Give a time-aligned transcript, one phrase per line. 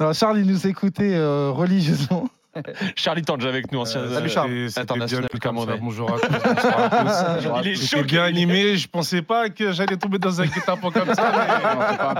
[0.00, 2.28] Alors, Charles, il nous écoutait euh, religieusement.
[2.94, 4.48] Charlie Tange avec nous, ancien Salut, Charles.
[4.50, 5.76] C'était- c'était international camerounais.
[5.80, 6.28] Bonjour à tous.
[6.30, 7.92] bonsoir à tous.
[7.92, 8.76] Il est bien animé.
[8.76, 11.32] Je pensais pas que j'allais tomber dans un guet-apens comme ça.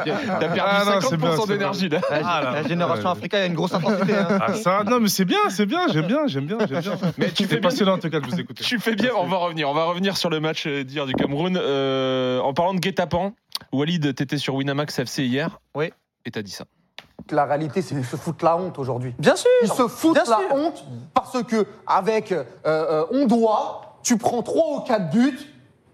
[0.04, 2.00] mais- T'as perdu Ah non, c'est bien, 50% c'est d'énergie là.
[2.10, 2.50] Ah, là.
[2.50, 3.12] la génération Ouais.
[3.12, 4.13] africaine a une grosse intensité.
[4.17, 4.27] hein.
[4.41, 6.93] Ah ça, non mais c'est bien, c'est bien, j'aime bien, j'aime bien, j'aime bien.
[7.17, 7.69] Mais tu fais C'est bien.
[7.71, 8.65] passionnant en tout cas de vous écouter.
[8.65, 9.69] Tu fais bien, on va revenir.
[9.71, 11.56] On va revenir sur le match euh, d'hier du Cameroun.
[11.56, 13.35] Euh, en parlant de guet-apens,
[13.72, 15.61] Walid, t'étais sur Winamax FC hier.
[15.77, 15.91] Oui.
[16.25, 16.65] Et t'as dit ça.
[17.30, 19.14] La réalité, c'est qu'ils se foutent la honte aujourd'hui.
[19.19, 20.36] Bien sûr Ils se foutent la sûr.
[20.52, 25.38] honte parce que avec euh, euh, on doit, tu prends 3 ou 4 buts,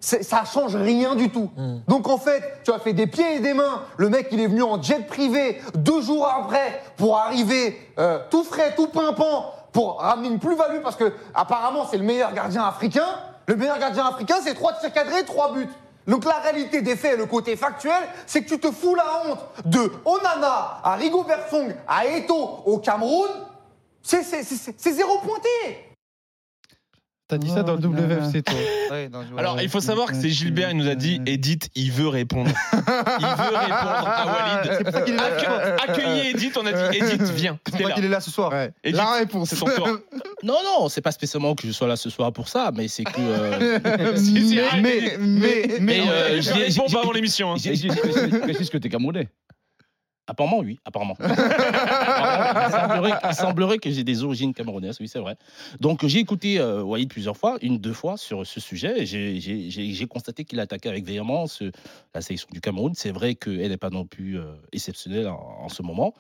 [0.00, 1.50] ça change rien du tout.
[1.86, 3.82] Donc en fait, tu as fait des pieds et des mains.
[3.98, 8.42] Le mec, il est venu en jet privé deux jours après pour arriver euh, tout
[8.42, 13.06] frais, tout pimpant, pour ramener une plus-value parce que apparemment c'est le meilleur gardien africain.
[13.46, 15.68] Le meilleur gardien africain, c'est 3 tirs cadrés, 3 buts.
[16.06, 19.40] Donc la réalité des faits, le côté factuel, c'est que tu te fous la honte
[19.64, 23.30] de Onana à Rigobert Song à Eto au Cameroun.
[24.02, 25.89] C'est zéro pointé.
[27.30, 28.54] T'as dit ça dans le WFC, toi.
[28.90, 31.92] Ouais, dans- Alors, il faut savoir que c'est Gilbert, il nous a dit Edith, il
[31.92, 32.50] veut répondre.
[32.72, 34.72] Il veut répondre à Walid.
[34.76, 35.22] C'est pour ça qu'il est là.
[35.36, 37.58] Accue- Accueillez Edith, on a dit Edith, viens.
[37.66, 37.94] C'est T'es pour ça là.
[37.94, 38.52] qu'il est là ce soir.
[38.82, 39.50] Edith, La réponse.
[39.50, 39.88] c'est ton tour.
[40.42, 43.04] Non, non, c'est pas spécialement que je sois là ce soir pour ça, mais c'est
[43.04, 43.10] que.
[43.20, 47.52] euh, Si, si, mais, mais, mais, mais, Mais, euh, Je réponds pas avant l'émission.
[47.52, 47.56] hein.
[48.42, 49.28] précise que t'es Camerounais.
[50.30, 51.16] Apparemment, oui, apparemment.
[51.20, 51.34] Il,
[53.34, 55.34] semblerait, que j'ai des origines camerounaises, oui, c'est vrai.
[55.80, 59.02] Donc, j'ai écouté euh, plusieurs fois, une, deux fois, sur ce sujet.
[59.02, 61.64] et j'ai- constaté qu'il attaquait avec véhémence
[62.14, 62.92] la sélection du Cameroun.
[62.94, 66.14] C'est vrai qu'elle n'est pas non plus euh, exceptionnelle en, ce moment.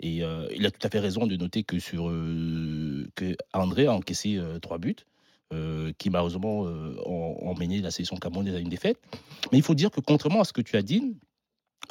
[0.00, 3.86] Et euh, il a tout à fait raison de noter que, sur, euh, que André
[3.86, 4.94] a encaissé trois buts.
[5.98, 8.98] qui malheureusement euh, ont mené la sélection camerounaise à une défaite.
[9.50, 11.16] Mais il faut dire que contrairement à ce que tu as dit,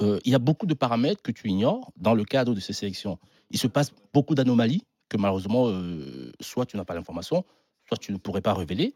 [0.02, 2.74] euh, il y a beaucoup de paramètres que tu ignores dans le cadre de ces
[2.74, 3.18] sélections.
[3.52, 7.46] Il se passe beaucoup d'anomalies que malheureusement, euh, soit tu n'as pas l'information,
[7.88, 8.96] soit tu ne pourrais pas révéler.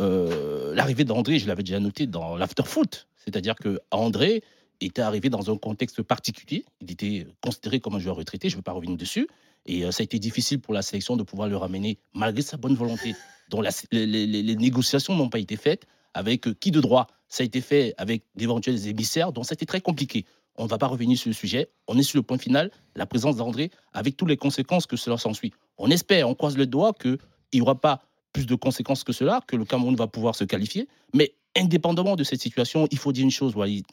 [0.00, 4.42] Euh, L'arrivée d'André, je l'avais déjà noté dans l'after-foot, c'est-à-dire que André
[4.80, 6.64] était arrivé dans un contexte particulier.
[6.80, 9.28] Il était considéré comme un joueur retraité, je ne veux pas revenir dessus.
[9.66, 12.74] Et ça a été difficile pour la sélection de pouvoir le ramener, malgré sa bonne
[12.74, 13.14] volonté,
[13.48, 13.60] dont
[13.92, 17.06] les, négociations n'ont pas été faites avec qui de droit.
[17.32, 20.26] Ça a été fait avec d'éventuels émissaires, donc c'était très compliqué.
[20.56, 21.70] On ne va pas revenir sur le sujet.
[21.88, 25.16] On est sur le point final, la présence d'André, avec toutes les conséquences que cela
[25.16, 25.50] s'ensuit.
[25.78, 27.16] On espère, on croise le doigt qu'il
[27.54, 28.02] n'y aura pas
[28.34, 30.88] plus de conséquences que cela, que le Cameroun va pouvoir se qualifier.
[31.14, 33.86] Mais indépendamment de cette situation, il faut dire une chose, Walid.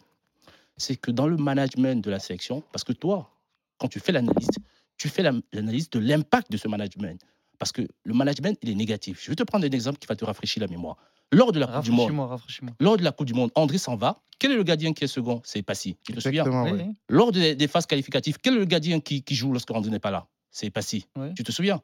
[0.75, 3.31] C'est que dans le management de la sélection, parce que toi,
[3.77, 4.49] quand tu fais l'analyse,
[4.97, 7.21] tu fais la- l'analyse de l'impact de ce management.
[7.57, 9.23] Parce que le management, il est négatif.
[9.23, 10.97] Je vais te prendre un exemple qui va te rafraîchir la mémoire.
[11.31, 12.39] Lors de la Coupe du Monde,
[12.79, 14.19] lors de la Coupe du Monde, André s'en va.
[14.39, 15.41] Quel est le gardien qui est second?
[15.43, 15.97] C'est Passy.
[16.03, 16.45] Tu te souviens?
[16.45, 16.81] Oui.
[17.09, 19.99] Lors des, des phases qualificatives, quel est le gardien qui, qui joue lorsque André n'est
[19.99, 20.25] pas là?
[20.49, 21.05] C'est Passy.
[21.35, 21.81] Tu te souviens?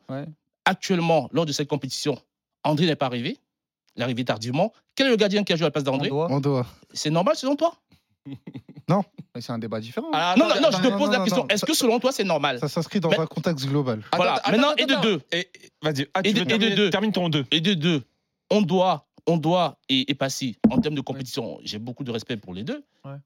[0.65, 2.19] Actuellement, lors de cette compétition,
[2.63, 3.37] André n'est pas arrivé.
[3.95, 4.73] Il est arrivé tardivement.
[4.95, 6.09] Quel est le gardien qui a joué à la place On d'André?
[6.09, 6.27] Doit.
[6.31, 6.65] On doit.
[6.93, 7.75] C'est normal selon toi?
[8.87, 10.07] Mais C'est un débat différent.
[10.13, 11.43] Ah, Non, non, non, je te non, pose non, la non, question.
[11.43, 11.47] non.
[11.49, 12.59] Est-ce que selon toi, c'est normal?
[12.59, 14.01] Ça s'inscrit dans Mais- un contexte global.
[14.15, 14.33] Voilà.
[14.35, 15.01] Attends, Maintenant, attends, et de attends.
[15.03, 15.21] deux.
[15.31, 15.49] Et-
[15.81, 16.89] Vas-y, ah, Et de- deux.
[16.89, 17.45] termine ton 2.
[17.51, 18.03] Et de deux,
[18.49, 22.37] on doit, on doit et, et Passy, en termes de compétition, j'ai beaucoup de respect
[22.37, 22.83] pour les deux.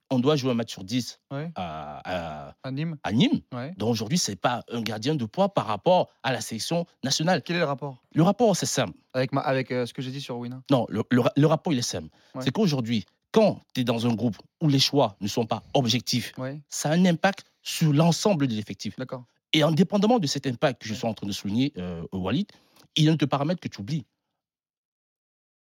[0.09, 1.51] On doit jouer un match sur 10 Ouais.
[1.55, 2.01] à,
[2.49, 2.97] à- À Nîmes.
[3.03, 3.41] à Nîmes.
[3.53, 3.73] Ouais.
[3.77, 7.41] Donc aujourd'hui, ce n'est pas un gardien de poids par rapport à la sélection nationale.
[7.43, 8.03] Quel est le rapport?
[8.13, 8.97] Le rapport, c'est simple.
[9.13, 11.47] avec, ma, avec euh, ce que j'ai dit sur Wina Non, le, le ra- le
[11.47, 12.09] rapport, il est simple.
[12.41, 16.33] C'est qu'aujourd'hui, quand tu es dans un groupe où les choix ne sont pas objectifs,
[16.69, 18.95] ça a un impact sur l'ensemble de l'effectif.
[18.97, 19.23] d'accord.
[19.53, 22.47] Et indépendamment de cet impact que je suis en train de souligner, euh, Walid,
[22.95, 24.05] il y a un de paramètres que tu oublies.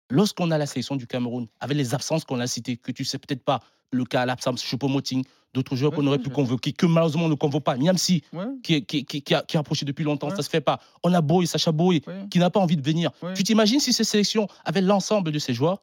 [0.09, 3.17] Lorsqu'on a la sélection du Cameroun, avec les absences qu'on a citées, que tu sais
[3.17, 3.59] peut-être pas,
[3.91, 5.23] le cas, l'absence Choupo-Moting,
[5.53, 8.21] d'autres joueurs Ouais, qu'on aurait ouais, pu convoquer, que malheureusement on ne convoque pas, Niamsi,
[8.33, 10.61] Ouais, qui, est- qui, qui, qui a, qui a approché depuis longtemps, ça se fait
[10.61, 10.79] pas.
[11.03, 13.11] On a Boy, Sacha Boy, qui n'a pas envie de venir.
[13.35, 15.81] Tu t'imagines si ces sélections avaient l'ensemble de ces joueurs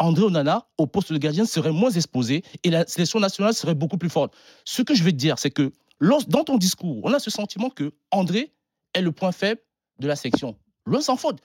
[0.00, 3.96] André Onana, au poste de gardien, serait moins exposé et la sélection nationale serait beaucoup
[3.98, 4.34] plus forte.
[4.64, 7.30] Ce que je veux te dire, c'est que lors- dans ton discours, on a ce
[7.30, 8.52] sentiment que André
[8.94, 9.60] est le point faible
[10.00, 10.56] de la sélection.
[10.86, 11.38] Loin s'en faute.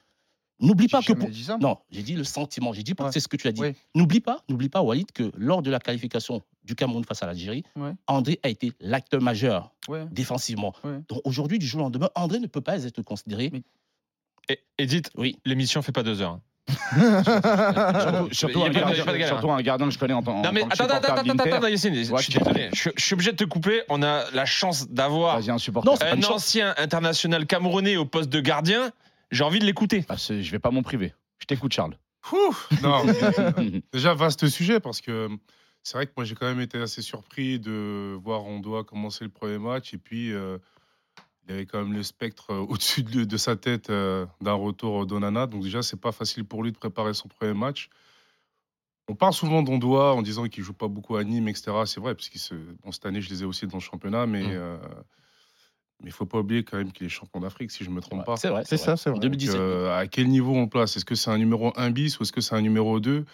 [0.61, 1.29] N'oublie pas que pour...
[1.29, 1.57] dit ça.
[1.57, 2.73] Non, j'ai dit le sentiment.
[2.73, 3.09] J'ai dit Ouais.
[3.13, 3.61] c'est ce que tu as dit.
[3.61, 3.73] Oui.
[3.95, 7.63] N'oublie pas, n'oublie pas, Walid, que lors de la qualification du Cameroun face à l'Algérie,
[7.77, 7.91] Ouais.
[8.07, 10.05] André a été l'acteur majeur Ouais.
[10.11, 10.73] défensivement.
[10.83, 10.99] Ouais.
[11.07, 13.49] Donc aujourd'hui, du jour au lendemain, André ne peut pas être considéré.
[13.53, 13.63] Mais-
[14.49, 15.37] Et- Edith, Oui.
[15.45, 16.31] l'émission fait pas deux heures.
[16.31, 16.41] hein.
[18.31, 19.27] Surtout, un gardien, de galère.
[19.27, 21.75] surtout un gardien que je connais en tant, Non mais attends, attends, attends, attends, je
[21.77, 21.89] suis
[22.33, 23.81] tu- désolé, je, je suis obligé de te couper.
[23.89, 28.91] On a la chance d'avoir un ancien international camerounais au poste de gardien.
[29.31, 30.05] J'ai envie de l'écouter.
[30.09, 31.13] Ah, c'est- je vais pas m'en priver.
[31.39, 31.97] Je t'écoute, Charles.
[32.33, 33.03] Ouf, non,
[33.73, 35.29] mais, déjà vaste sujet parce que
[35.83, 39.23] c'est vrai que moi j'ai quand même été assez surpris de voir on doit commencer
[39.23, 40.57] le premier match et puis euh,
[41.47, 45.05] Il avait quand même le spectre euh, au-dessus de, de sa tête euh, d'un retour
[45.05, 45.47] d'Onana.
[45.47, 47.89] Donc déjà, c'est pas facile pour lui de préparer son premier match.
[49.07, 51.71] On parle souvent d'Ondoa en disant qu'il joue pas beaucoup à Nîmes, etc.
[51.85, 54.51] C'est vrai, parce que cette année, je les ai aussi dans le championnat, mais Mm.
[54.51, 54.77] euh,
[56.01, 58.19] mais il faut pas oublier quand même qu'il est champion d'Afrique, si je me trompe
[58.19, 58.37] Ouais, pas.
[58.37, 58.63] C'est vrai.
[58.65, 59.19] C'est ça, c'est vrai.
[59.19, 59.55] 2017.
[59.55, 60.95] Donc, euh, à quel niveau on place?
[60.97, 63.25] Est-ce que c'est un numéro 1 bis ou est-ce que c'est un numéro 2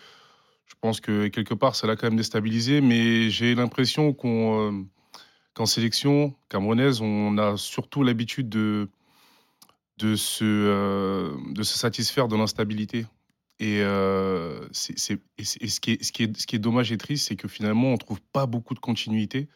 [0.68, 4.84] Je pense que quelque part, ça l'a quand même déstabilisé, mais j'ai l'impression qu'on, euh,
[5.54, 8.90] qu'en sélection camerounaise, on a surtout l'habitude de,
[9.98, 13.06] de, se, euh, de se satisfaire de l'instabilité.
[13.60, 16.56] Et, euh, c'est- c'est- et c'est- et ce, qui est, ce, qui est, ce qui
[16.58, 19.48] est dommage et triste, c'est que finalement, on ne trouve pas beaucoup de continuité.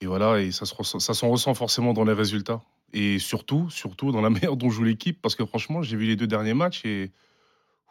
[0.00, 2.60] Et voilà, et ça se ressent- ça s'en ressent forcément dans les résultats.
[2.92, 6.16] Et surtout, surtout dans la manière dont joue l'équipe, parce que franchement, j'ai vu les
[6.16, 7.10] deux derniers matchs et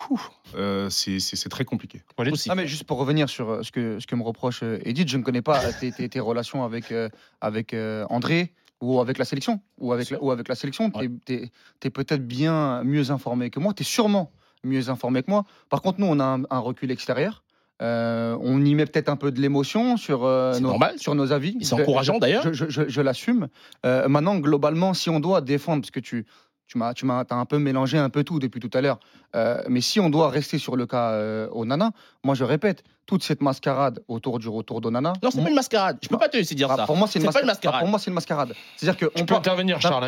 [0.09, 2.01] ouf, euh, c'est c'est- c'est très compliqué.
[2.49, 5.07] Ah, mais juste pour revenir sur euh, ce que, ce que me reproche euh, Edith,
[5.07, 7.09] je ne connais pas tes, tes- tes relations avec, euh,
[7.41, 9.61] avec euh, André ou avec la sélection.
[9.77, 11.09] Ou avec la, ou avec la sélection, Ouais.
[11.25, 11.49] tu
[11.81, 13.73] es, peut-être bien mieux informé que moi.
[13.73, 14.31] Tu es sûrement
[14.65, 15.45] mieux informé que moi.
[15.69, 17.43] Par contre, nous, on a un, un recul extérieur.
[17.81, 21.57] Euh, on y met peut-être un peu de l'émotion sur, euh, nos, sur nos avis.
[21.61, 22.43] C'est encourageant, d'ailleurs.
[22.43, 23.47] Je, je- je- je l'assume.
[23.85, 26.25] Euh, maintenant, globalement, si on doit défendre, parce que tu,
[26.67, 28.99] tu m'as, tu m'as, t'as un peu mélangé un peu tout depuis tout à l'heure,
[29.35, 31.91] euh, mais si on doit rester sur le cas euh, Onana,
[32.23, 35.11] moi je répète, toute cette mascarade autour du retour d'Onana.
[35.21, 35.97] Non, c'est moi- pas une mascarade.
[36.01, 36.85] Je peux pas te laisser dire ah, ça.
[36.85, 37.79] pour moi, c'est une, C'est pas une masca- ah, mascarade.
[37.81, 38.53] pour moi, c'est une mascarade.
[38.77, 40.05] C'est-à-dire que Tu on peux parle, intervenir, Charles,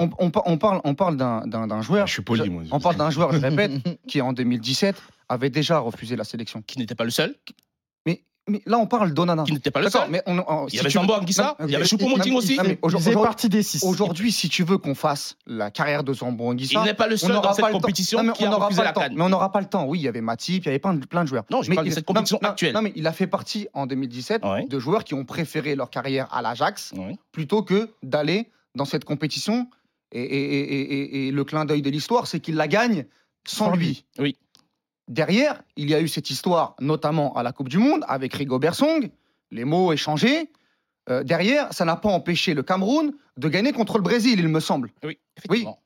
[0.00, 2.08] on, on par- on parle, on parle d'un, d'un- d'un joueur.
[2.08, 2.62] Je suis poli, je- moi.
[2.72, 3.70] On parle d'un joueur, je répète,
[4.08, 6.62] qui en 2017 avait déjà refusé la sélection.
[6.66, 7.36] Qui n'était pas le seul.
[8.48, 9.44] Mais, là, on parle d'Onana.
[9.44, 10.10] Qui n'était pas le D'accord, seul.
[10.10, 12.56] mais on, on- Il y si avait Zambo Anguissa, il y avait Choupo-Moting aussi.
[12.56, 13.84] non, mais Il aujourd'hui- faisait partie des six.
[13.84, 17.14] Aujourd'hui, si tu veux qu'on fasse la carrière de Zambo Anguissa, Il n'est pas le
[17.14, 17.80] on seul n'aura dans cette pas le temps.
[17.80, 19.00] compétition Non, mais qui on a refusé pas la le temps.
[19.02, 19.14] canne.
[19.14, 19.84] Mais on n'aura pas le temps.
[19.86, 21.44] Oui, il y avait Matip, il y avait plein de, plein de joueurs.
[21.50, 22.74] Non, je Mais parle de il- cette compétition non, actuelle.
[22.74, 24.66] Non, mais il a fait partie en 2017 Ouais.
[24.66, 27.16] de joueurs qui ont préféré leur carrière à l'Ajax Ouais.
[27.30, 29.68] plutôt que d'aller dans cette compétition.
[30.10, 33.06] Et, et- et- et- et le clin d'œil de l'histoire, c'est qu'il la gagne
[33.46, 34.04] sans, lui.
[34.18, 34.36] Oui.
[35.12, 38.58] Derrière, il y a eu cette histoire, notamment à la Coupe du Monde, avec Rigo
[38.58, 39.10] Bersong,
[39.50, 40.50] les mots échangés.
[41.10, 44.58] Euh, derrière, ça n'a pas empêché le Cameroun de gagner contre le Brésil, il me
[44.58, 44.90] semble.
[45.04, 45.82] Oui, effectivement.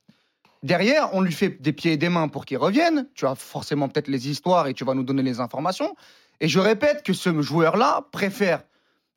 [0.62, 3.08] Derrière, on lui fait des pieds et des mains pour qu'il revienne.
[3.16, 5.96] Tu as forcément peut-être les histoires et tu vas nous donner les informations.
[6.38, 8.62] Et je répète que ce joueur-là préfère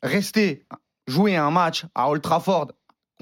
[0.01, 0.65] rester
[1.05, 2.71] jouer un match à Old Trafford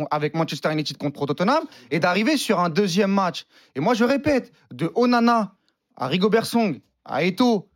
[0.09, 3.45] avec Manchester United contre Tottenham et d'arriver sur un deuxième match.
[3.75, 5.56] Et moi, je répète, de Onana
[5.97, 7.69] à Rigobert Song, à Eto,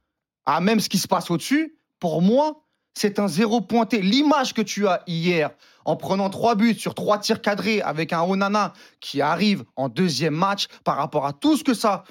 [0.45, 2.63] à même ce qui se passe au-dessus, pour moi,
[2.93, 4.01] c'est un zéro pointé.
[4.01, 5.51] L'image que tu as hier,
[5.85, 10.35] en prenant trois buts sur trois tirs cadrés avec un Onana qui arrive en deuxième
[10.35, 12.03] match par rapport à tout ce que ça,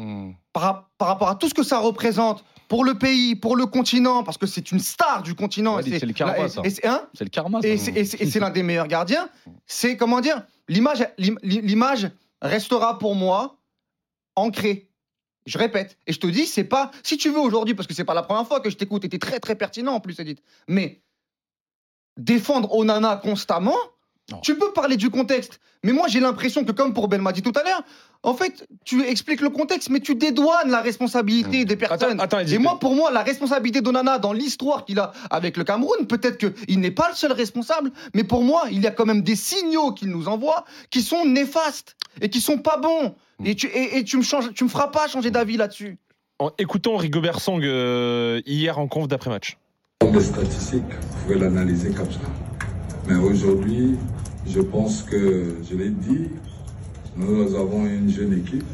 [0.00, 0.30] Hmm.
[0.52, 4.22] par, par rapport à tout ce que ça représente pour le pays, pour le continent,
[4.22, 5.74] parce que c'est une star du continent.
[5.74, 6.62] Ouais, c'est le karma, et- ça.
[6.64, 7.60] c'est- hein C'est le karma.
[7.60, 7.66] ça.
[7.66, 9.28] et c'est- l'un des meilleurs gardiens.
[9.66, 12.10] C'est comment dire L'image, l'im- l'image
[12.40, 13.56] restera pour moi
[14.36, 14.87] ancrée.
[15.48, 15.96] Je répète.
[16.06, 16.90] Et je te dis, c'est pas.
[17.02, 19.08] Si tu veux aujourd'hui, parce que c'est pas la première fois que je t'écoute, et
[19.08, 20.42] t'es très très pertinent en plus, Edith.
[20.68, 21.00] Mais
[22.18, 23.76] défendre Onana constamment,
[24.30, 24.40] Non.
[24.40, 25.60] tu peux parler du contexte.
[25.84, 27.82] Mais moi, j'ai l'impression que, comme pour Ben m'a dit tout à l'heure,
[28.24, 32.20] en fait, tu expliques le contexte, mais tu dédouanes la responsabilité des personnes.
[32.20, 35.64] Attends, attends, Et moi, pour moi, la responsabilité d'Onana dans l'histoire qu'il a avec le
[35.64, 39.06] Cameroun, peut-être qu'il n'est pas le seul responsable, mais pour moi, il y a quand
[39.06, 43.14] même des signaux qu'il nous envoie qui sont néfastes et qui sont pas bons.
[43.44, 45.96] Et tu, et, et tu me changes, tu me feras pas changer d'avis là-dessus.
[46.40, 49.56] En- écoutons Rigobert Song euh, hier en conf d'après-match.
[50.12, 52.18] Les statistiques, vous pouvez l'analyser comme ça.
[53.08, 53.96] Mais aujourd'hui,
[54.46, 56.28] je pense que, je l'ai dit,
[57.18, 58.64] nous avons une jeune équipe.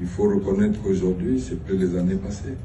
[0.00, 2.56] Il faut reconnaître qu'aujourd'hui, c'est plus les années passées.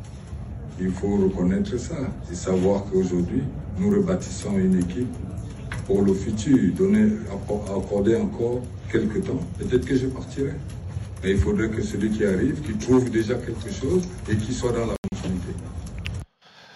[0.79, 1.95] Il faut reconnaître ça
[2.31, 3.43] et savoir qu'aujourd'hui,
[3.79, 5.13] nous rebâtissons une équipe
[5.85, 8.61] pour le futur, donner, acco- accorder encore
[8.91, 9.39] quelques temps.
[9.57, 10.53] Peut-être que je partirai.
[11.23, 14.71] Mais il faudrait que celui qui arrive, qui trouve déjà quelque chose et qui soit
[14.71, 14.98] dans la.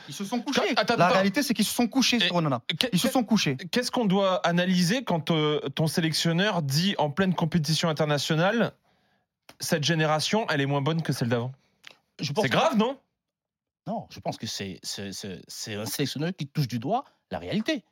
[0.08, 0.62] Ils se sont couchés.
[0.76, 1.14] Attends, la attends.
[1.16, 2.62] réalité, c'est qu'ils se sont couchés Et- sur Onana.
[2.92, 3.56] Ils se sont couchés.
[3.72, 8.74] Qu'est-ce qu'on doit analyser quand euh, ton sélectionneur dit en pleine compétition internationale
[9.60, 11.52] cette génération, elle est moins bonne que celle d'avant?
[12.20, 12.98] Je pense C'est que- grave, non?
[13.88, 14.80] Non, je pense que c'est
[15.76, 17.84] un sélectionneur qui touche du doigt la réalité.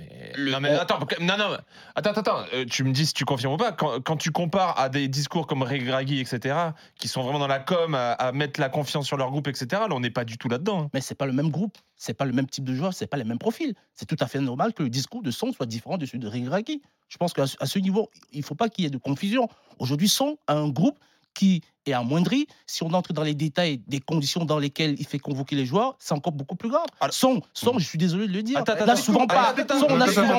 [0.00, 1.56] Mais le- Non mais attends, non, non,
[1.94, 3.70] attends, attends, attends, euh, tu me dis si tu confirmes ou pas.
[3.70, 6.56] Quand, quand tu compares à des discours comme Regragui, etc.,
[6.98, 9.66] qui sont vraiment dans la com, à, à mettre la confiance sur leur groupe, etc.,
[9.70, 10.82] là on n'est pas du tout là-dedans.
[10.84, 10.90] hein.
[10.94, 13.16] Mais c'est pas le même groupe, c'est pas le même type de joueur, c'est pas
[13.16, 13.72] les mêmes profils.
[13.94, 16.28] C'est tout à fait normal que le discours de Son soit différent de celui de
[16.28, 16.82] Rigraki.
[17.08, 19.48] Je pense qu'à ce niveau, il faut pas qu'il y ait de confusion.
[19.78, 20.98] Aujourd'hui, Son a un groupe
[21.34, 22.46] qui est amoindri.
[22.66, 25.96] Si on entre dans les détails des conditions dans lesquelles il fait convoquer les joueurs,
[25.98, 26.86] c'est encore beaucoup plus grave.
[27.00, 30.38] Alors- Son, son, je suis désolé de le dire, attends, n'a souvent pas, n'a souvent.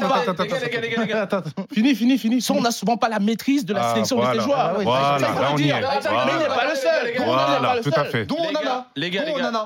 [1.74, 2.42] Fini, fini, fini.
[2.42, 4.58] son n'a souvent pas la maîtrise de la Ah, sélection de ses joueurs.
[4.60, 5.74] Ah Voilà, là le on y est.
[5.74, 7.14] Mais il n'est pas le seul.
[7.26, 8.00] Voilà, le tout seul.
[8.00, 8.26] à fait.
[8.26, 9.24] D'où Les on en gars, a les gars,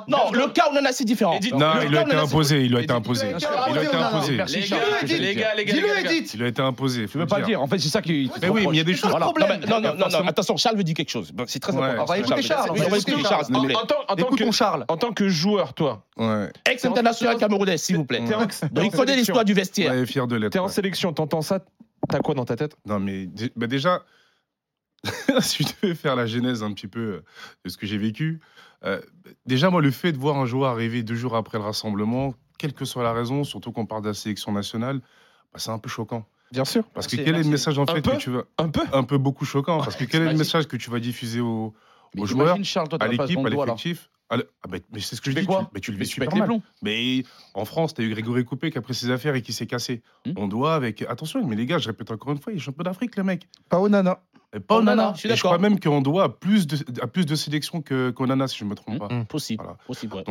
[0.07, 1.39] on Non, le cas, on en a, c'est différent.
[1.53, 3.27] Non, il a on été imposé, il a été imposé.
[3.69, 4.31] Il a été imposé.
[4.37, 5.53] Les gars, Je les gars.
[6.33, 7.07] Il a été imposé.
[7.07, 8.29] Tu veux pas le dire En fait, c'est ça qui.
[8.41, 9.11] Mais oui, mais il y a des choses.
[9.11, 11.31] Non, non, non, attention, Charles veut dire quelque chose.
[11.47, 11.85] C'est très Ouais.
[11.87, 12.03] important.
[12.03, 12.75] On va écouter Charles, Charles.
[13.75, 13.85] En,
[14.15, 14.85] tant, que, Charles.
[14.87, 16.51] en tant que joueur, toi, Ouais.
[16.65, 18.21] Ex-international camerounais, s'il vous plaît.
[18.71, 19.91] Donc, il connaît l'histoire du vestiaire.
[19.93, 20.51] Ouais, fier de l'être.
[20.53, 20.71] t'es en ouais.
[20.71, 21.59] sélection, t'entends ça,
[22.09, 22.75] t'as quoi dans ta tête?
[22.85, 24.03] Non, mais bah déjà,
[25.39, 27.23] si je devais faire la genèse un petit peu euh,
[27.65, 28.41] de ce que j'ai vécu,
[28.85, 28.99] euh,
[29.45, 32.73] déjà, moi, le fait de voir un joueur arriver deux jours après le rassemblement, quelle
[32.73, 34.99] que soit la raison, surtout qu'on parle de la sélection nationale,
[35.53, 36.25] bah, c'est un peu choquant.
[36.51, 36.83] Bien sûr.
[36.93, 38.43] Parce Merci, que quel est le message en Un fait peu que tu vas.
[38.57, 39.79] Un peu Un peu beaucoup choquant.
[39.79, 41.73] Parce que quel est le message que tu vas diffuser aux,
[42.15, 44.37] joueurs, imagine, Charles, toi, à t'as l'équipe, à l'effectif ah,
[44.67, 45.45] bah, Mais c'est ce que Tu je dis.
[45.45, 46.47] quoi tu, mais tu le vis super les mal.
[46.47, 46.61] plombs.
[46.81, 49.53] Mais en France, tu as eu Grégory Coupé qui a pris ses affaires et qui
[49.53, 50.03] s'est cassé.
[50.25, 50.33] Hmm.
[50.37, 51.01] On doit avec.
[51.03, 53.47] Attention, mais les gars, je répète encore une fois, il est champion d'Afrique, le mec.
[53.69, 54.21] Pas Onana.
[54.51, 55.11] Pas Oh, Onana.
[55.13, 55.61] je suis Et je crois d'accord.
[55.69, 58.75] même qu'on doit à plus de, à plus de sélections qu'Onana, si je ne me
[58.75, 58.97] trompe Hmm.
[58.99, 59.09] pas.
[59.29, 59.77] Possible, Voilà.
[59.85, 60.15] possible.
[60.15, 60.23] ouais.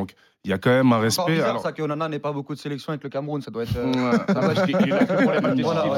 [0.44, 1.32] Il y a quand même un respect.
[1.32, 3.62] bizarre, alors- ça que Onana n'ait pas beaucoup de sélection avec le Cameroun, ça doit
[3.64, 3.76] être.
[3.76, 4.08] euh, ça
[4.48, 4.72] ouais, c'est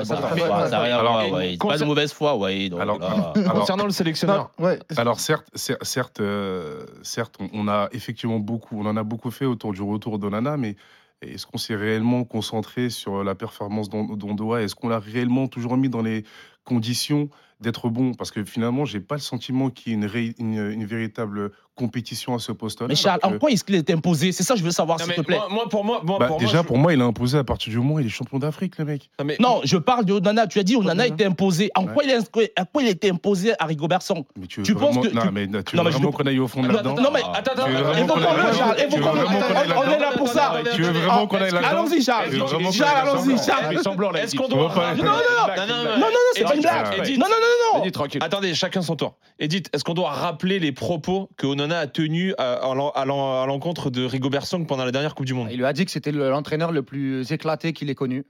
[0.04, 0.26] ça pas
[0.70, 1.56] n'a rien.
[1.58, 2.68] Pas de mauvaise foi, ouais.
[2.68, 3.32] donc Alors- là.
[3.36, 4.78] Alors- Concernant le sélectionneur, Non, ouais.
[4.96, 9.30] Alors certes, cer- certes, euh, certes, on, on a effectivement beaucoup, on en a beaucoup
[9.30, 10.76] fait autour du retour d'Onana, mais
[11.22, 14.62] est-ce qu'on s'est réellement concentré sur la performance d'On- d'Ondoa?
[14.62, 16.24] Est-ce qu'on l'a réellement toujours mis dans les
[16.64, 17.28] conditions
[17.60, 21.52] d'être bon Parce que finalement, j'ai pas le sentiment qu'il y ait une, une véritable
[21.74, 22.86] compétition à ce poste-là.
[22.88, 24.32] Mais Charles, en quoi est-ce qu'il est imposé?
[24.32, 25.36] C'est ça que je veux savoir, Non, s'il mais te plaît.
[25.36, 27.38] moi, moi, pour moi, moi, Bah, pour déjà, moi, je- pour moi, il a imposé
[27.38, 29.08] à partir du moment où il est champion d'Afrique, le mec.
[29.18, 30.46] Non, mais- Non, je parle de Onana.
[30.46, 31.70] Tu as dit Onana était imposé.
[31.74, 31.92] En Ouais.
[31.94, 32.16] quoi il est,
[32.56, 35.22] à quoi il était imposé à Rigobertson Mais tu veux Tu penses vraiment, que- non,
[35.22, 36.74] tu- mais, tu Non, veux mais je vraiment ne- qu'on aille au fond de Non,
[36.74, 36.94] là-dedans?
[37.00, 38.22] non, mais Attends, attends, attends, évoquons-le,
[38.56, 39.20] Charles, évoquons-le.
[39.20, 40.52] aille On- est là pour ça.
[40.74, 41.68] Tu veux vraiment qu'on aille là-dedans?
[41.70, 42.30] Allons-y, Charles.
[42.72, 43.74] Charles, allons-y, Charles.
[44.12, 44.40] Mais Est-ce Edith.
[44.40, 44.74] qu'on doit.
[44.96, 45.14] Non, non, non.
[45.56, 47.18] Non, non, Non, non, non, c'est pas une blague.
[47.18, 47.36] Non, non,
[47.74, 47.90] non, non.
[48.20, 49.16] Attendez, chacun son tour.
[49.38, 53.04] Edith, est-ce qu'on doit rappeler les propos que Onana a tenus à, à l'en- à
[53.04, 55.72] l'en- à l'encontre de Rigobert Song pendant la dernière Coupe du Monde Il lui a
[55.72, 58.24] dit que c'était le- l'entraîneur le plus éclaté qu'il ait connu.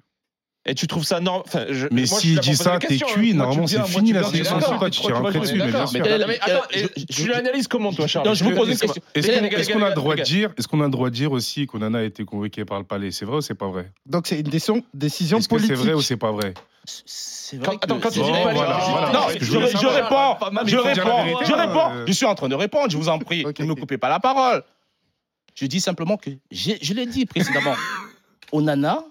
[0.67, 3.07] Et tu trouves ça normal enfin, je- Mais s'il dit ça, t'es hein.
[3.07, 3.33] cuit.
[3.33, 4.57] Moi, Normalement, c'est fini la sélection.
[4.59, 4.69] d'accord.
[4.69, 6.01] Sur toi, tu tires un dessus, mais bien sûr.
[6.29, 6.63] Mais attends,
[7.11, 8.27] tu l'analyses comment, toi, Charles?
[8.29, 9.03] Non, je vous pose une question.
[9.15, 11.67] Est-ce qu'on a le droit de dire, est-ce qu'on a le droit de dire aussi
[11.67, 13.11] qu'Onana a été convoqué par le palais?
[13.11, 13.91] C'est vrai ou c'est pas vrai?
[14.05, 15.87] Donc c'est une décision, décision Est-ce que c'est politique.
[15.87, 16.53] vrai ou c'est pas vrai?
[16.85, 19.13] C'est Quand- vrai que- attends, quand tu dis Bon, les palais, voilà, tu dis- voilà.
[19.13, 20.37] Non, je, réponds, je réponds,
[20.67, 22.05] je hein, réponds.
[22.07, 23.45] Je suis en train de répondre, je vous en prie.
[23.59, 24.63] Ne me coupez pas la parole.
[25.55, 27.75] Je dis simplement que, je l'ai dit précédemment,
[28.53, 29.05] Onana,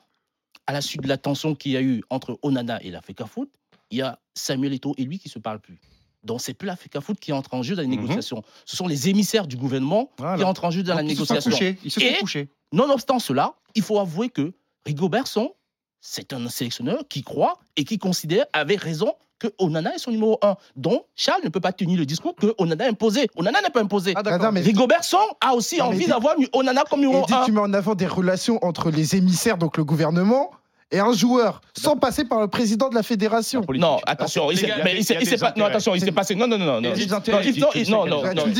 [0.70, 3.50] à la suite de la tension qu'il y a eu entre Onana et l'Africa Foot,
[3.90, 5.80] il y a Samuel Eto'o et lui qui se parlent plus.
[6.24, 8.02] Donc c'est plus l'Africa Foot qui entre en jeu dans les Mhm.
[8.02, 8.44] négociations.
[8.66, 10.38] Ce sont les émissaires du gouvernement Voilà.
[10.38, 11.52] qui entrent en jeu dans la Donc, ils se sont négociation.
[11.58, 11.80] couchés.
[11.84, 12.50] Ils se sont Et- couchés.
[12.72, 14.54] Nonobstant cela, il faut avouer que
[14.86, 15.50] Rigobert Song,
[16.02, 20.38] c'est un sélectionneur qui croit et qui considère avec raison que Onana est son numéro
[20.42, 20.58] 1.
[20.76, 23.28] Donc, Charles ne peut pas tenir le discours que Onana a imposé.
[23.38, 24.12] Onana n'est pas imposé.
[24.14, 24.48] Ah, Ah, d'accord.
[24.48, 27.46] non, mais- Rigobert Song a aussi Non, envie d'avoir Onana comme numéro dit 1.
[27.46, 30.52] tu mets en avant des relations entre les émissaires, donc le gouvernement,
[30.92, 33.64] et un joueur, sans passer par le président de la fédération.
[33.76, 35.54] Non, attention, il s'est- pas.
[35.56, 36.36] Non, attention, il s'est passé.
[36.36, 36.82] Non, non, non, non.
[36.82, 36.94] Non.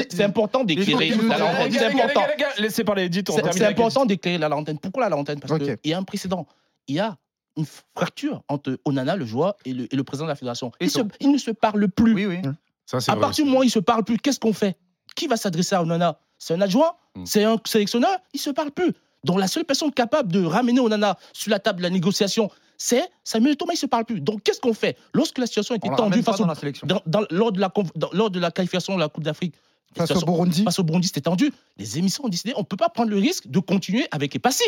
[0.10, 1.72] C'est important d'éclairer la lanterne.
[1.72, 2.22] C'est important.
[2.30, 4.78] les gars, laissez parler Edith, on C'est important d'éclairer la lanterne.
[4.80, 5.40] Pourquoi la lanterne?
[5.40, 6.46] Parce qu'il y a un précédent.
[6.88, 7.16] Il y a
[7.58, 10.72] une fracture entre Onana, le joueur, et le, et le président de la fédération.
[10.80, 12.14] Ils, se- donc ils ne se parlent plus.
[12.14, 12.42] Oui, oui.
[12.86, 14.54] Ça, c'est À vrai partir du moment où ils ne se parlent plus, qu'est-ce qu'on
[14.54, 14.78] fait?
[15.16, 16.20] Qui va s'adresser à Onana?
[16.38, 16.94] C'est un adjoint?
[17.16, 17.26] Mm.
[17.26, 18.16] C'est un sélectionneur?
[18.34, 18.94] Ils ne se parlent plus.
[19.24, 23.04] Donc la seule personne capable de ramener Onana sur la table de la négociation, c'est
[23.24, 24.22] Samuel Thomas, il ne se parle plus.
[24.22, 24.98] Donc qu'est-ce qu'on fait?
[25.14, 26.88] Lorsque la situation était tendue face au- dans la sélection.
[26.88, 29.56] dans- dans- lors, de la, conf- dans- lors de la qualification de la Coupe d'Afrique,
[29.96, 30.64] Face au Burundi.
[30.64, 31.52] face au Burundi, c'était tendu.
[31.78, 34.64] Les émissions ont décidé on ne peut pas prendre le risque de continuer avec Epassi.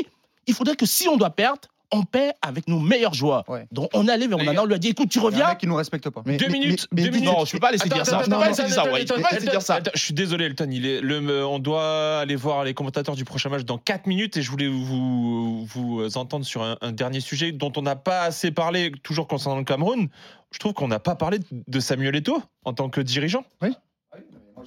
[0.48, 1.62] Il faudrait que si on doit perdre,
[1.94, 3.44] on perd avec nos meilleurs joueurs.
[3.50, 3.68] Ouais.
[3.72, 5.28] Donc on est allé vers Onana, on lui a dit écoute, tu Il y a
[5.28, 5.48] un reviens.
[5.50, 6.22] mec qui nous respecte pas.
[6.26, 7.26] Mais- Deux mais- minutes, mais- deux minutes.
[7.30, 8.12] Non, je peux pas laisser Attends, dire ça.
[8.20, 9.02] attends, Je peux pas attends, laisser dire attends, ça, ouais.
[9.02, 9.76] Je peux attends, pas laisser dire ça.
[9.76, 10.70] attends, Je suis désolé, Elton.
[10.72, 14.38] Il est le, on doit aller voir les commentateurs du prochain match dans 4 minutes
[14.38, 18.22] et je voulais vous, vous entendre sur un, un dernier sujet dont on n'a pas
[18.22, 20.08] assez parlé, toujours concernant le Cameroun.
[20.52, 23.44] Je trouve qu'on n'a pas parlé de Samuel Eto'o en tant que dirigeant.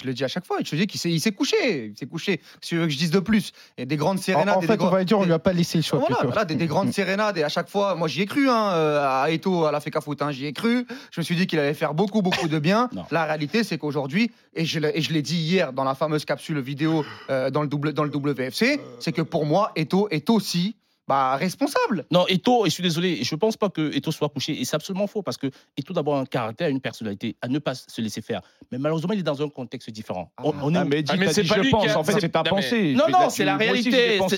[0.00, 0.58] Je l'ai dit à chaque fois.
[0.64, 1.86] Je te dis qu'il s'est il s'est couché.
[1.86, 2.40] Il s'est couché.
[2.60, 4.56] Si tu veux que je dise de plus, il y a des grandes sérénades.
[4.56, 5.98] en et des fait, on va dire, on lui a pas laissé le choix.
[5.98, 8.70] Voilà, voilà, des, des grandes sérénades et à chaque fois, moi j'y ai cru hein,
[8.72, 10.86] euh, à Eto, à la FECA Foot, hein, j'y ai cru.
[11.10, 12.88] Je me suis dit qu'il allait faire beaucoup, beaucoup de bien.
[13.10, 16.24] La réalité, c'est qu'aujourd'hui, et je l'ai et je l'ai dit hier dans la fameuse
[16.24, 20.30] capsule vidéo euh, dans, le double, dans le WFC, c'est que pour moi, Eto est
[20.30, 22.04] aussi bah, responsable.
[22.10, 24.58] Non, Eto, et je suis désolé, je pense pas que Eto soit couché.
[24.60, 27.58] Et c'est absolument faux parce que Eto d'abord a un caractère, une personnalité à ne
[27.58, 28.40] pas se laisser faire.
[28.72, 30.30] Mais malheureusement, il est dans un contexte différent.
[30.42, 31.98] On, on est Ah, mais Ah, mais t'as c'est pas je lui pense, qui a-
[31.98, 32.94] en fait, c'est- ta pensée.
[32.94, 34.18] Non, non, c'est la aussi, réalité.
[34.18, 34.28] Moi,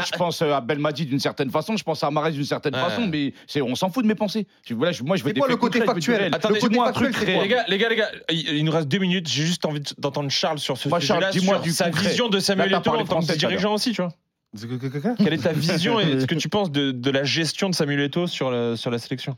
[0.00, 2.74] la- je pense euh, à Belmadi d'une certaine façon, je pense à Marais d'une certaine
[2.74, 2.80] Ouais.
[2.80, 3.32] façon, mais
[3.62, 4.46] on s'en fout de mes pensées.
[4.64, 6.34] Je- voilà, je- moi, je veux des quoi le côté factuel réel.
[6.34, 7.28] Attendez, Dis-moi un le côté truc.
[7.40, 7.88] Les gars, les gars,
[8.30, 9.28] il nous reste deux minutes.
[9.28, 12.92] J'ai juste envie d'entendre Charles sur ce sujet-là, dis-moi sur sa vision de Samuel Eto'o
[12.96, 14.12] en tant que dirigeant aussi, tu vois.
[15.18, 18.00] Quelle est ta vision et ce que tu penses de, de la gestion de Samuel
[18.00, 19.36] Eto'o sur la, sur la sélection?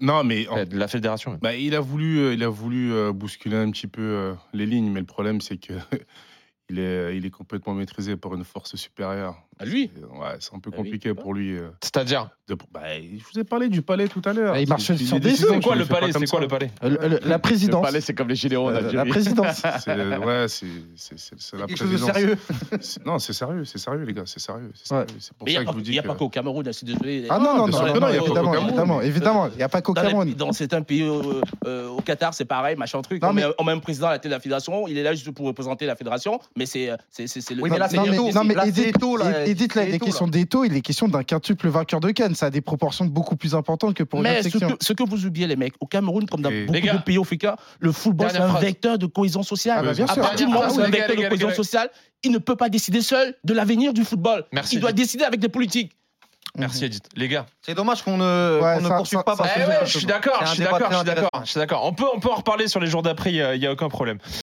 [0.00, 1.38] Non, mais en- De la fédération.
[1.40, 4.66] bah, il a voulu, euh, il a voulu euh, bousculer un petit peu euh, les
[4.66, 5.74] lignes, mais le problème, c'est que
[6.70, 9.36] il est, il est complètement maîtrisé par une force supérieure.
[9.58, 10.84] À lui C'est- Ouais, c'est un peu Ah oui.
[10.84, 11.56] compliqué pour lui.
[11.56, 14.54] euh, C'est-à-dire de- bah, je vous ai parlé du palais tout à l'heure.
[14.54, 15.54] Bah, il marche C'est- sur des décisions, œufs.
[15.56, 16.42] C'est quoi le les fais pas palais comme C'est quoi ça.
[16.42, 16.70] le palais?
[16.82, 17.82] Euh, le- la Le présidence.
[17.86, 18.74] palais, c'est comme les gilets jaunes.
[18.74, 19.08] Euh, la Algérie.
[19.10, 19.62] présidence.
[19.84, 20.66] C'est ouais, c'est
[20.96, 22.16] c'est- c'est- c'est la Quelque chose de présidence.
[22.16, 22.38] sérieux.
[22.80, 24.70] C'est- Non, c'est sérieux, c'est sérieux les gars, c'est sérieux.
[24.74, 25.00] c'est Ouais.
[25.06, 25.20] sérieux.
[25.20, 26.02] C'est pour Mais il ça n'y que a, je vous pas- il dis y a
[26.02, 27.26] que pas qu'au Cameroun, je suis désolé.
[27.30, 29.02] Ah non, non, non, non, que non, il y a pas évidemment, qu'au Cameroun.
[29.04, 29.46] évidemment.
[29.52, 30.34] Il n'y a pas qu'au Dans, les- Cameroun.
[30.34, 33.22] dans certains pays, euh, euh, au Qatar, c'est pareil, machin truc.
[33.22, 34.98] Non, on, mais- met, on met un président à la tête de la fédération, il
[34.98, 37.62] est là juste pour représenter la fédération, mais c'est euh, c'est- c'est- c'est le.
[37.62, 39.41] Oui, mais là, c'est non, mais, non, mais Là, c'est Edith, là.
[39.46, 42.34] Edith, là, C'est les Eto'o, questions d'Eto, il est question d'un quintuple vainqueur de Cannes.
[42.34, 44.76] Ça a des proportions beaucoup plus importantes que pour une Mais autre ce section.
[44.76, 47.02] que, ce que vous oubliez, les mecs, au Cameroun, comme dans Et- beaucoup gars, de
[47.02, 48.62] pays africains, le football, c'est un phrase.
[48.62, 49.78] vecteur de cohésion sociale.
[49.80, 50.22] Ah bah, bien À sûr.
[50.22, 51.90] Partir du moment où c'est un vecteur de cohésion sociale,
[52.24, 54.44] il ne peut pas décider seul de l'avenir du football.
[54.52, 55.92] Merci, il doit décider avec des politiques.
[56.58, 57.04] Merci Edith.
[57.16, 57.46] Les gars.
[57.62, 59.68] C'est dommage qu'on ne, Ouais, qu'on ne ça- poursuive ça- pas ça- parce Eh que
[59.68, 61.86] ouais, je suis d'accord, C'est je un suis d'accord, je suis d'accord.
[61.86, 63.66] On peut, on peut en reparler sur les jours d'après, il n'y a, il y
[63.66, 64.18] a aucun problème.